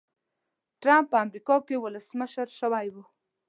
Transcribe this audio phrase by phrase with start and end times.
[0.81, 2.95] ټرمپ په امریکا کې ولسمشر شوی و.